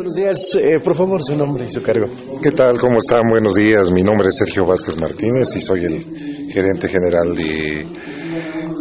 Buenos 0.00 0.14
días, 0.14 0.54
eh, 0.54 0.80
por 0.80 0.94
favor, 0.94 1.22
su 1.22 1.36
nombre 1.36 1.66
y 1.68 1.70
su 1.70 1.82
cargo. 1.82 2.08
¿Qué 2.42 2.52
tal? 2.52 2.78
¿Cómo 2.78 3.00
están? 3.00 3.28
Buenos 3.28 3.54
días. 3.54 3.90
Mi 3.90 4.02
nombre 4.02 4.30
es 4.30 4.36
Sergio 4.38 4.64
Vázquez 4.64 4.98
Martínez 4.98 5.54
y 5.56 5.60
soy 5.60 5.84
el 5.84 6.02
gerente 6.50 6.88
general 6.88 7.36
de 7.36 7.86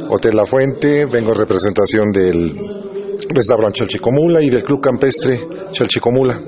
Hotel 0.09 0.37
La 0.37 0.45
Fuente. 0.45 1.03
Vengo 1.11 1.33
en 1.33 1.39
representación 1.39 2.13
del 2.13 2.57
restaurante 3.31 3.79
Chalchicomula 3.79 4.41
y 4.41 4.49
del 4.49 4.63
Club 4.63 4.79
Campestre 4.79 5.41
Chalchicomula. 5.73 6.39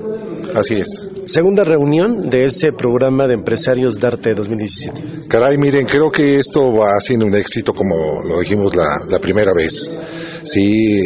Así 0.54 0.80
es. 0.80 1.08
Segunda 1.24 1.64
reunión 1.64 2.30
de 2.30 2.44
ese 2.44 2.72
programa 2.72 3.26
de 3.26 3.34
empresarios 3.34 3.98
Darte 3.98 4.34
2017. 4.34 5.28
Caray, 5.28 5.56
miren, 5.56 5.86
creo 5.86 6.10
que 6.10 6.38
esto 6.38 6.74
va 6.74 6.98
siendo 7.00 7.26
un 7.26 7.34
éxito 7.34 7.72
como 7.72 8.22
lo 8.22 8.40
dijimos 8.40 8.74
la, 8.74 9.02
la 9.08 9.18
primera 9.18 9.52
vez. 9.52 9.90
Sí, 10.42 11.04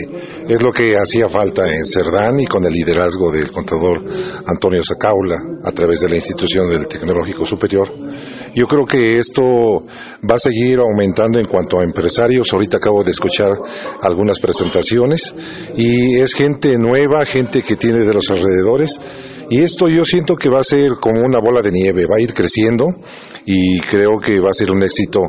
es 0.49 0.63
lo 0.63 0.73
que 0.73 0.97
hacía 0.97 1.29
falta 1.29 1.71
en 1.73 1.85
Cerdán 1.85 2.41
y 2.41 2.47
con 2.47 2.65
el 2.65 2.73
liderazgo 2.73 3.31
del 3.31 3.53
contador 3.53 4.03
Antonio 4.47 4.83
Sacaula 4.83 5.37
a 5.63 5.73
través 5.73 6.01
de 6.01 6.09
la 6.09 6.15
institución 6.15 6.71
del 6.71 6.87
Tecnológico 6.87 7.45
Superior. 7.45 7.93
Yo 8.57 8.67
creo 8.67 8.87
que 8.87 9.19
esto 9.19 9.85
va 10.29 10.37
a 10.37 10.39
seguir 10.39 10.79
aumentando 10.79 11.39
en 11.39 11.47
cuanto 11.47 11.79
a 11.79 11.85
empresarios. 11.85 12.51
Ahorita 12.55 12.79
acabo 12.79 13.05
de 13.05 13.11
escuchar 13.11 13.53
algunas 14.01 14.41
presentaciones 14.41 15.35
y 15.77 16.17
es 16.17 16.33
gente 16.33 16.79
nueva, 16.79 17.27
gente 17.27 17.61
que 17.63 17.77
tiene 17.77 17.99
de 17.99 18.15
los 18.15 18.31
alrededores 18.31 18.99
y 19.49 19.63
esto 19.63 19.89
yo 19.89 20.05
siento 20.05 20.37
que 20.37 20.49
va 20.49 20.61
a 20.61 20.65
ser 20.65 20.93
como 21.01 21.21
una 21.21 21.39
bola 21.39 21.63
de 21.63 21.71
nieve, 21.71 22.07
va 22.07 22.17
a 22.17 22.21
ir 22.21 22.35
creciendo 22.35 22.87
y 23.45 23.81
creo 23.81 24.19
que 24.21 24.41
va 24.41 24.51
a 24.51 24.55
ser 24.55 24.73
un 24.73 24.83
éxito 24.83 25.21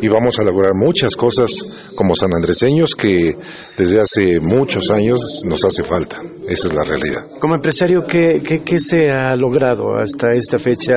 y 0.00 0.08
vamos 0.08 0.38
a 0.38 0.44
lograr 0.44 0.74
muchas 0.74 1.16
cosas 1.16 1.66
como 1.94 2.14
sanandreseños 2.14 2.94
que 2.94 3.34
desde 3.78 4.00
hace 4.00 4.40
muchos 4.40 4.90
años 4.90 5.42
nos 5.46 5.64
hace 5.64 5.82
falta. 5.82 6.22
Esa 6.46 6.66
es 6.68 6.74
la 6.74 6.84
realidad. 6.84 7.24
Como 7.38 7.54
empresario, 7.54 8.00
¿qué, 8.06 8.42
qué, 8.42 8.78
se 8.78 9.10
ha 9.10 9.34
logrado 9.36 9.94
hasta 9.96 10.32
esta 10.34 10.58
fecha 10.58 10.92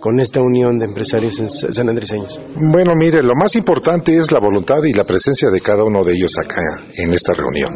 con 0.00 0.18
esta 0.20 0.40
unión 0.40 0.78
de 0.78 0.86
empresarios 0.86 1.40
sanandreseños? 1.70 2.40
Bueno, 2.56 2.92
mire, 2.96 3.22
lo 3.22 3.34
más 3.34 3.54
importante 3.56 4.16
es 4.16 4.32
la 4.32 4.40
voluntad 4.40 4.82
y 4.84 4.94
la 4.94 5.04
presencia 5.04 5.50
de 5.50 5.60
cada 5.60 5.84
uno 5.84 6.02
de 6.02 6.14
ellos 6.14 6.38
acá 6.38 6.62
en 6.94 7.12
esta 7.12 7.34
reunión. 7.34 7.72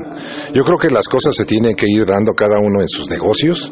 Yo 0.54 0.64
creo 0.64 0.78
que 0.78 0.90
las 0.90 1.08
cosas 1.08 1.36
se 1.36 1.44
tienen 1.44 1.76
que 1.76 1.86
ir 1.88 2.06
dando 2.06 2.32
cada 2.34 2.58
uno 2.58 2.80
en 2.80 2.88
sus 2.88 3.08
negocios 3.10 3.70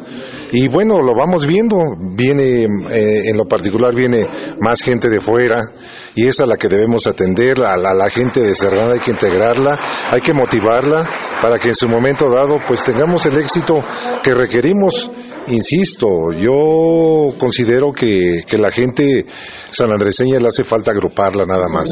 y 0.51 0.67
bueno, 0.67 1.01
lo 1.01 1.13
vamos 1.15 1.45
viendo. 1.45 1.77
Viene, 1.99 2.63
eh, 2.63 3.29
en 3.29 3.37
lo 3.37 3.45
particular, 3.45 3.93
viene 3.93 4.27
más 4.59 4.81
gente 4.81 5.09
de 5.09 5.19
fuera 5.19 5.71
y 6.15 6.25
es 6.25 6.39
a 6.39 6.45
la 6.45 6.57
que 6.57 6.67
debemos 6.67 7.07
atender. 7.07 7.61
A 7.63 7.77
la, 7.77 8.09
gente 8.09 8.41
de 8.41 8.55
Cerdán 8.55 8.91
hay 8.91 8.99
que 8.99 9.11
integrarla, 9.11 9.79
hay 10.11 10.21
que 10.21 10.33
motivarla 10.33 11.07
para 11.41 11.59
que 11.59 11.69
en 11.69 11.75
su 11.75 11.87
momento 11.87 12.29
dado 12.29 12.59
pues 12.67 12.83
tengamos 12.83 13.25
el 13.25 13.37
éxito 13.37 13.83
que 14.23 14.33
requerimos. 14.33 15.11
Insisto, 15.47 16.31
yo 16.31 17.33
considero 17.39 17.91
que, 17.91 18.43
que 18.45 18.57
la 18.57 18.69
gente 18.69 19.25
sanandreseña 19.71 20.39
le 20.39 20.47
hace 20.47 20.63
falta 20.63 20.91
agruparla 20.91 21.45
nada 21.45 21.67
más. 21.67 21.89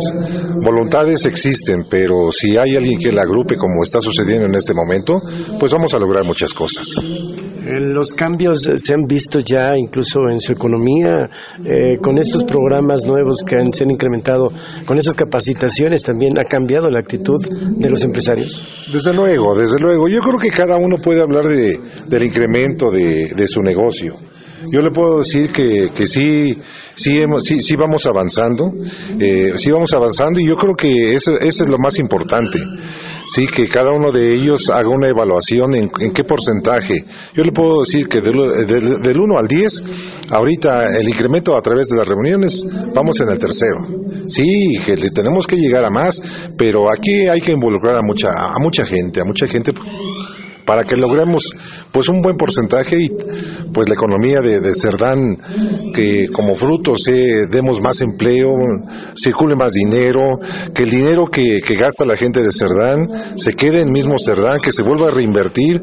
Voluntades 0.61 1.25
existen, 1.25 1.87
pero 1.89 2.31
si 2.31 2.57
hay 2.57 2.75
alguien 2.75 2.99
que 2.99 3.11
la 3.11 3.23
agrupe 3.23 3.55
como 3.55 3.83
está 3.83 3.99
sucediendo 3.99 4.45
en 4.45 4.55
este 4.55 4.73
momento, 4.73 5.19
pues 5.59 5.71
vamos 5.71 5.93
a 5.93 5.97
lograr 5.97 6.23
muchas 6.23 6.53
cosas. 6.53 7.03
Los 7.63 8.13
cambios 8.13 8.46
se 8.55 8.93
han 8.93 9.05
visto 9.05 9.39
ya 9.39 9.77
incluso 9.77 10.29
en 10.29 10.39
su 10.39 10.53
economía, 10.53 11.29
eh, 11.63 11.97
con 12.01 12.17
estos 12.17 12.43
programas 12.43 13.05
nuevos 13.05 13.43
que 13.43 13.55
han, 13.55 13.73
se 13.73 13.83
han 13.83 13.91
incrementado, 13.91 14.51
con 14.85 14.97
esas 14.97 15.15
capacitaciones 15.15 16.03
también 16.03 16.37
ha 16.39 16.43
cambiado 16.43 16.89
la 16.89 16.99
actitud 16.99 17.39
de 17.45 17.89
los 17.89 18.03
empresarios. 18.03 18.87
Desde 18.91 19.13
luego, 19.13 19.55
desde 19.55 19.79
luego. 19.79 20.07
Yo 20.07 20.21
creo 20.21 20.39
que 20.39 20.49
cada 20.49 20.77
uno 20.77 20.97
puede 20.97 21.21
hablar 21.21 21.47
de, 21.47 21.79
del 22.07 22.23
incremento 22.23 22.89
de, 22.89 23.33
de 23.35 23.47
su 23.47 23.61
negocio. 23.61 24.13
Yo 24.71 24.81
le 24.81 24.91
puedo 24.91 25.19
decir 25.19 25.51
que, 25.51 25.91
que 25.95 26.07
sí, 26.07 26.57
sí, 26.95 27.23
sí, 27.41 27.61
sí 27.61 27.75
vamos 27.75 28.05
avanzando, 28.05 28.73
eh, 29.19 29.53
sí 29.57 29.71
vamos 29.71 29.93
avanzando 29.93 30.39
y 30.39 30.47
yo 30.47 30.55
creo 30.55 30.75
que 30.75 31.15
eso, 31.15 31.39
eso 31.39 31.63
es 31.63 31.69
lo 31.69 31.77
más 31.77 31.99
importante 31.99 32.59
sí, 33.27 33.45
que 33.47 33.67
cada 33.67 33.91
uno 33.91 34.11
de 34.11 34.33
ellos 34.33 34.69
haga 34.69 34.89
una 34.89 35.09
evaluación 35.09 35.75
en, 35.75 35.89
qué 35.89 36.23
porcentaje. 36.23 37.03
Yo 37.33 37.43
le 37.43 37.51
puedo 37.51 37.81
decir 37.81 38.07
que 38.07 38.21
del, 38.21 39.01
del, 39.01 39.19
1 39.19 39.37
al 39.37 39.47
10, 39.47 39.83
ahorita 40.29 40.97
el 40.97 41.07
incremento 41.07 41.55
a 41.55 41.61
través 41.61 41.87
de 41.87 41.97
las 41.97 42.07
reuniones, 42.07 42.65
vamos 42.95 43.19
en 43.21 43.29
el 43.29 43.37
tercero. 43.37 43.87
Sí, 44.27 44.77
que 44.85 44.95
le 44.95 45.11
tenemos 45.11 45.45
que 45.45 45.57
llegar 45.57 45.83
a 45.85 45.89
más, 45.89 46.21
pero 46.57 46.91
aquí 46.91 47.27
hay 47.27 47.41
que 47.41 47.51
involucrar 47.51 47.97
a 47.97 48.01
mucha, 48.01 48.29
a 48.53 48.59
mucha 48.59 48.85
gente, 48.85 49.21
a 49.21 49.25
mucha 49.25 49.47
gente 49.47 49.73
para 50.67 50.83
que 50.83 50.97
logremos 50.97 51.55
pues 51.93 52.09
un 52.09 52.21
buen 52.21 52.35
porcentaje 52.35 53.01
y 53.01 53.09
pues 53.73 53.87
la 53.87 53.95
economía 53.95 54.41
de, 54.41 54.75
Cerdán 54.75 55.37
que 55.93 56.27
como 56.27 56.55
fruto 56.55 56.97
se 56.97 57.47
demos 57.47 57.79
más 57.79 58.01
empleo, 58.01 58.53
circule 59.15 59.55
más 59.55 59.73
dinero, 59.73 60.39
que 60.75 60.83
el 60.83 60.89
dinero 60.89 61.27
que, 61.27 61.61
que 61.65 61.75
gasta 61.75 62.03
la 62.03 62.17
gente 62.17 62.43
de 62.43 62.51
Cerdán 62.51 63.07
se 63.37 63.53
quede 63.53 63.81
en 63.81 63.93
mismo 63.93 64.19
Cerdán, 64.19 64.59
que 64.61 64.73
se 64.73 64.83
vuelva 64.83 65.07
a 65.07 65.11
reinvertir 65.11 65.81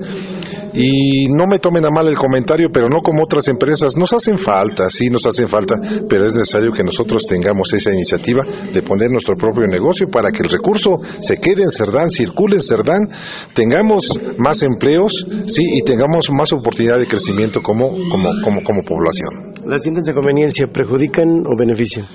y 0.74 1.28
no 1.28 1.46
me 1.46 1.60
tomen 1.60 1.86
a 1.86 1.90
mal 1.90 2.08
el 2.08 2.16
comentario, 2.16 2.70
pero 2.72 2.88
no 2.88 2.98
como 2.98 3.22
otras 3.22 3.46
empresas. 3.48 3.96
Nos 3.96 4.12
hacen 4.12 4.38
falta, 4.38 4.90
sí 4.90 5.08
nos 5.08 5.24
hacen 5.24 5.48
falta, 5.48 5.80
pero 6.08 6.26
es 6.26 6.34
necesario 6.34 6.72
que 6.72 6.82
nosotros 6.82 7.26
tengamos 7.28 7.72
esa 7.72 7.92
iniciativa 7.92 8.44
de 8.72 8.82
poner 8.82 9.10
nuestro 9.10 9.36
propio 9.36 9.66
negocio 9.66 10.08
para 10.08 10.32
que 10.32 10.42
el 10.42 10.48
recurso 10.48 11.00
se 11.20 11.38
quede 11.38 11.62
en 11.62 11.70
Cerdán, 11.70 12.10
circule 12.10 12.56
en 12.56 12.62
Cerdán, 12.62 13.08
tengamos 13.54 14.20
más 14.36 14.62
empleos, 14.74 15.26
sí, 15.46 15.64
y 15.74 15.82
tengamos 15.82 16.30
más 16.30 16.52
oportunidad 16.52 16.98
de 16.98 17.06
crecimiento 17.06 17.62
como, 17.62 17.90
como, 18.10 18.30
como, 18.42 18.62
como 18.62 18.82
población. 18.82 19.52
¿Las 19.66 19.82
tiendas 19.82 20.04
de 20.04 20.12
conveniencia 20.12 20.66
perjudican 20.66 21.44
o 21.46 21.56
benefician? 21.56 22.06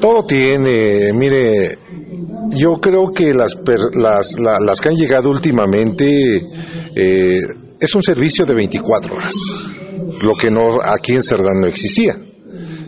Todo 0.00 0.24
tiene, 0.24 1.12
mire, 1.12 1.78
yo 2.50 2.80
creo 2.80 3.12
que 3.12 3.34
las, 3.34 3.56
las, 3.94 4.38
las, 4.38 4.80
que 4.80 4.88
han 4.88 4.96
llegado 4.96 5.30
últimamente 5.30 6.42
eh, 6.94 7.40
es 7.78 7.94
un 7.94 8.02
servicio 8.02 8.46
de 8.46 8.54
24 8.54 9.14
horas, 9.16 9.34
lo 10.22 10.34
que 10.34 10.50
no 10.50 10.78
aquí 10.82 11.12
en 11.12 11.22
Cerdán 11.22 11.60
no 11.60 11.66
existía. 11.66 12.16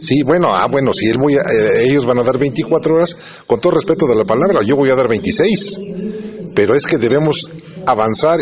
Sí, 0.00 0.22
bueno, 0.22 0.55
ah, 0.55 0.66
bueno, 0.71 0.93
si 0.93 1.09
él 1.09 1.16
voy 1.19 1.34
eh, 1.34 1.41
ellos 1.78 2.05
van 2.05 2.19
a 2.19 2.22
dar 2.22 2.38
24 2.38 2.94
horas, 2.94 3.16
con 3.47 3.61
todo 3.61 3.72
respeto 3.72 4.06
de 4.06 4.15
la 4.15 4.25
palabra, 4.25 4.62
yo 4.62 4.76
voy 4.76 4.91
a 4.91 4.94
dar 4.94 5.09
26. 5.09 5.81
Pero 6.55 6.75
es 6.75 6.84
que 6.87 6.99
debemos 6.99 7.50
avanzar 7.87 8.41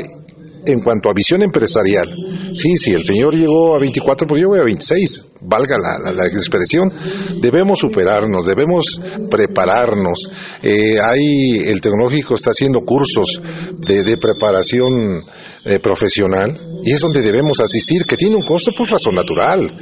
en 0.66 0.80
cuanto 0.80 1.10
a 1.10 1.14
visión 1.14 1.42
empresarial. 1.42 2.14
Sí, 2.52 2.76
si 2.76 2.92
el 2.92 3.04
señor 3.04 3.34
llegó 3.34 3.74
a 3.74 3.78
24, 3.78 4.26
pues 4.26 4.40
yo 4.40 4.48
voy 4.48 4.60
a 4.60 4.64
26 4.64 5.31
valga 5.42 5.76
la, 5.78 6.26
expresión, 6.26 6.92
debemos 7.40 7.80
superarnos, 7.80 8.46
debemos 8.46 9.00
prepararnos. 9.30 10.30
Eh, 10.62 11.00
hay, 11.00 11.58
el 11.66 11.80
tecnológico 11.80 12.34
está 12.34 12.50
haciendo 12.50 12.84
cursos 12.84 13.40
de, 13.78 14.16
preparación 14.16 15.22
eh, 15.64 15.78
profesional 15.78 16.54
y 16.84 16.92
es 16.92 17.00
donde 17.00 17.22
debemos 17.22 17.60
asistir, 17.60 18.04
que 18.04 18.16
tiene 18.16 18.36
un 18.36 18.42
costo 18.42 18.70
por 18.70 18.88
pues, 18.88 18.90
razón 18.90 19.14
natural, 19.14 19.72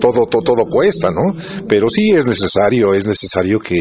todo, 0.00 0.26
todo, 0.26 0.42
todo, 0.42 0.66
cuesta, 0.66 1.10
¿no? 1.10 1.34
Pero 1.68 1.88
sí 1.88 2.10
es 2.10 2.26
necesario, 2.26 2.94
es 2.94 3.06
necesario 3.06 3.58
que, 3.60 3.76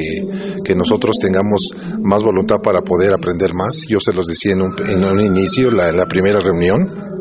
nosotros 0.75 1.17
tengamos 1.19 1.69
más 2.01 2.23
voluntad 2.23 2.61
para 2.61 2.81
poder 2.81 3.11
aprender 3.11 3.53
más. 3.53 3.85
Yo 3.87 3.99
se 3.99 4.13
los 4.13 4.27
decía 4.27 4.53
en 4.53 4.61
un, 4.61 4.75
en 4.87 5.03
un 5.03 5.19
inicio, 5.19 5.71
la 5.71 6.05
primera 6.05 6.39
reunión 6.39 7.18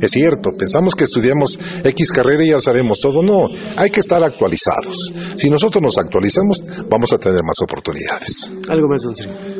es 0.00 0.10
cierto, 0.10 0.52
pensamos 0.56 0.94
que 0.94 1.04
estudiamos 1.04 1.58
X 1.82 2.12
carrera 2.12 2.44
y 2.44 2.50
ya 2.50 2.58
sabemos 2.58 3.00
todo. 3.00 3.22
No, 3.22 3.48
hay 3.76 3.90
que 3.90 4.00
estar 4.00 4.22
actualizados. 4.22 5.12
Si 5.36 5.50
nosotros 5.50 5.82
nos 5.82 5.98
actualizamos, 5.98 6.62
vamos 6.88 7.12
a 7.12 7.18
tener 7.18 7.42
más 7.42 7.56
oportunidades. 7.62 8.50
¿Algo 8.68 8.88
más, 8.88 9.02
don 9.02 9.14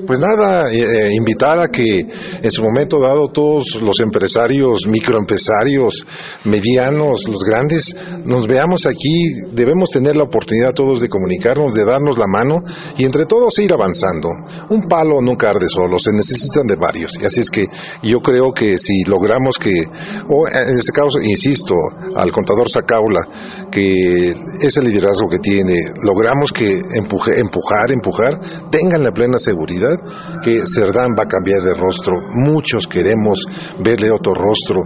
Pues 0.06 0.20
nada, 0.20 0.72
eh, 0.72 1.08
eh, 1.08 1.14
invitar 1.14 1.60
a 1.60 1.68
que 1.68 2.06
en 2.42 2.50
su 2.50 2.62
momento 2.62 3.00
dado 3.00 3.28
todos 3.28 3.76
los 3.82 4.00
empresarios, 4.00 4.86
microempresarios, 4.86 6.06
medianos, 6.44 7.28
los 7.28 7.42
grandes, 7.44 7.94
nos 8.24 8.46
veamos 8.46 8.86
aquí. 8.86 9.30
Debemos 9.52 9.90
tener 9.90 10.16
la 10.16 10.24
oportunidad 10.24 10.72
todos 10.72 11.00
de 11.00 11.08
comunicarnos, 11.08 11.74
de 11.74 11.84
darnos 11.84 12.18
la 12.18 12.26
mano 12.26 12.62
y 12.96 13.04
entre 13.04 13.26
todos 13.26 13.58
ir 13.58 13.72
avanzando. 13.72 14.30
Un 14.68 14.88
palo 14.88 15.20
nunca 15.20 15.50
arde 15.50 15.68
solo, 15.68 15.98
se 15.98 16.12
necesitan 16.12 16.66
de 16.66 16.76
varios. 16.76 17.18
Y 17.20 17.24
así 17.24 17.40
es 17.40 17.50
que 17.50 17.68
yo 18.02 18.20
creo 18.20 18.52
que 18.52 18.78
si 18.78 19.04
logramos 19.04 19.58
que 19.58 19.88
o 20.28 20.48
en 20.48 20.76
este 20.76 20.92
caso, 20.92 21.20
insisto, 21.20 21.74
al 22.14 22.32
contador 22.32 22.68
Sacaula, 22.70 23.26
que 23.70 24.34
ese 24.60 24.82
liderazgo 24.82 25.28
que 25.28 25.38
tiene, 25.38 25.92
logramos 26.02 26.52
que 26.52 26.80
empuje, 26.94 27.38
empujar, 27.40 27.92
empujar, 27.92 28.40
tengan 28.70 29.02
la 29.02 29.12
plena 29.12 29.38
seguridad 29.38 30.00
que 30.42 30.66
Cerdán 30.66 31.14
va 31.18 31.24
a 31.24 31.28
cambiar 31.28 31.62
de 31.62 31.74
rostro. 31.74 32.20
Muchos 32.34 32.86
queremos 32.86 33.46
verle 33.78 34.10
otro 34.10 34.34
rostro. 34.34 34.84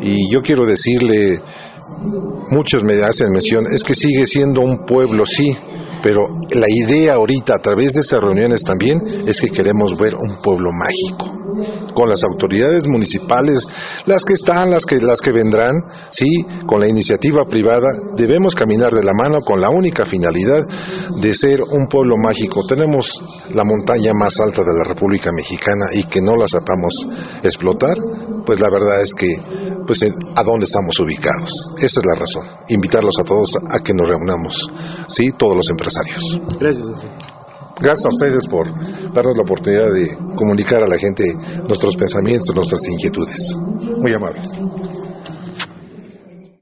Y 0.00 0.30
yo 0.32 0.42
quiero 0.42 0.66
decirle, 0.66 1.40
muchos 2.50 2.82
me 2.82 3.02
hacen 3.02 3.30
mención, 3.30 3.66
es 3.66 3.84
que 3.84 3.94
sigue 3.94 4.26
siendo 4.26 4.60
un 4.60 4.84
pueblo, 4.86 5.26
sí, 5.26 5.56
pero 6.02 6.40
la 6.52 6.68
idea 6.68 7.14
ahorita 7.14 7.54
a 7.54 7.58
través 7.58 7.94
de 7.94 8.00
estas 8.00 8.20
reuniones 8.20 8.62
también 8.62 9.02
es 9.26 9.40
que 9.40 9.50
queremos 9.50 9.96
ver 9.98 10.14
un 10.14 10.40
pueblo 10.42 10.70
mágico 10.72 11.39
con 11.94 12.08
las 12.08 12.24
autoridades 12.24 12.86
municipales, 12.86 13.66
las 14.06 14.24
que 14.24 14.34
están, 14.34 14.70
las 14.70 14.84
que, 14.84 15.00
las 15.00 15.20
que 15.20 15.32
vendrán, 15.32 15.78
sí, 16.10 16.44
con 16.66 16.80
la 16.80 16.88
iniciativa 16.88 17.44
privada, 17.44 17.88
debemos 18.16 18.54
caminar 18.54 18.92
de 18.92 19.04
la 19.04 19.14
mano 19.14 19.40
con 19.40 19.60
la 19.60 19.70
única 19.70 20.04
finalidad 20.06 20.64
de 21.20 21.34
ser 21.34 21.62
un 21.62 21.86
pueblo 21.86 22.16
mágico. 22.16 22.66
Tenemos 22.66 23.20
la 23.52 23.64
montaña 23.64 24.12
más 24.14 24.40
alta 24.40 24.62
de 24.62 24.72
la 24.72 24.84
República 24.84 25.32
Mexicana 25.32 25.86
y 25.92 26.04
que 26.04 26.20
no 26.20 26.36
la 26.36 26.48
sepamos 26.48 27.08
explotar, 27.42 27.96
pues 28.44 28.60
la 28.60 28.70
verdad 28.70 29.00
es 29.02 29.14
que, 29.14 29.36
pues, 29.86 30.04
¿a 30.34 30.42
dónde 30.42 30.64
estamos 30.64 30.98
ubicados? 31.00 31.72
Esa 31.78 32.00
es 32.00 32.06
la 32.06 32.14
razón. 32.14 32.46
Invitarlos 32.68 33.18
a 33.18 33.24
todos 33.24 33.56
a 33.56 33.80
que 33.80 33.94
nos 33.94 34.08
reunamos, 34.08 34.70
sí, 35.08 35.32
todos 35.32 35.56
los 35.56 35.70
empresarios. 35.70 36.40
Gracias. 36.58 36.86
Gracias 37.80 38.04
a 38.04 38.08
ustedes 38.08 38.46
por 38.46 38.66
darnos 39.12 39.36
la 39.36 39.42
oportunidad 39.42 39.90
de 39.90 40.16
comunicar 40.34 40.82
a 40.82 40.88
la 40.88 40.98
gente 40.98 41.34
nuestros 41.66 41.96
pensamientos, 41.96 42.54
nuestras 42.54 42.86
inquietudes. 42.88 43.56
Muy 43.96 44.12
amables. 44.12 44.44